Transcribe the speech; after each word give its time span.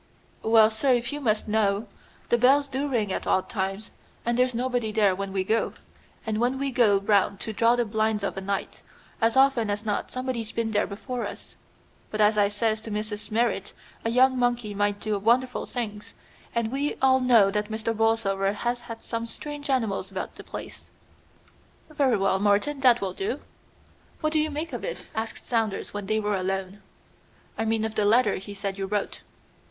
"Well, 0.41 0.71
sir, 0.71 0.93
if 0.93 1.13
you 1.13 1.21
must 1.21 1.47
know, 1.47 1.87
the 2.29 2.37
bells 2.39 2.67
do 2.67 2.87
ring 2.87 3.13
at 3.13 3.27
odd 3.27 3.47
times, 3.49 3.91
and 4.25 4.35
there's 4.35 4.55
nobody 4.55 4.91
there 4.91 5.13
when 5.13 5.31
we 5.31 5.43
go; 5.43 5.75
and 6.25 6.39
when 6.39 6.57
we 6.57 6.71
go 6.71 6.97
round 7.01 7.39
to 7.41 7.53
draw 7.53 7.75
the 7.75 7.85
blinds 7.85 8.23
of 8.23 8.35
a 8.35 8.41
night, 8.41 8.81
as 9.21 9.37
often 9.37 9.69
as 9.69 9.85
not 9.85 10.09
somebody's 10.09 10.51
been 10.51 10.71
there 10.71 10.87
before 10.87 11.27
us. 11.27 11.53
But 12.09 12.19
as 12.19 12.35
I 12.35 12.47
says 12.47 12.81
to 12.81 12.89
Mrs. 12.89 13.29
Merrit, 13.29 13.73
a 14.03 14.09
young 14.09 14.39
monkey 14.39 14.73
might 14.73 14.99
do 14.99 15.19
wonderful 15.19 15.67
things, 15.67 16.15
and 16.55 16.71
we 16.71 16.95
all 16.99 17.19
know 17.19 17.51
that 17.51 17.69
Mr. 17.69 17.95
Borlsover 17.95 18.53
has 18.53 18.81
had 18.81 19.03
some 19.03 19.27
strange 19.27 19.69
animals 19.69 20.09
about 20.09 20.33
the 20.33 20.43
place." 20.43 20.89
"Very 21.91 22.17
well, 22.17 22.39
Morton, 22.39 22.79
that 22.79 23.01
will 23.01 23.13
do." 23.13 23.41
"What 24.21 24.33
do 24.33 24.39
you 24.39 24.49
make 24.49 24.73
of 24.73 24.83
it?" 24.83 25.05
asked 25.13 25.45
Saunders 25.45 25.93
when 25.93 26.07
they 26.07 26.19
were 26.19 26.33
alone. 26.33 26.81
"I 27.55 27.65
mean 27.65 27.85
of 27.85 27.93
the 27.93 28.03
letter 28.05 28.37
he 28.37 28.55
said 28.55 28.79
you 28.79 28.87
wrote." 28.87 29.21